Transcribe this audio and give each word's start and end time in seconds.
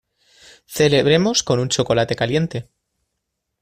Celebremos 0.65 1.43
con 1.43 1.59
un 1.59 1.69
chocolate 1.69 2.15
caliente. 2.15 2.67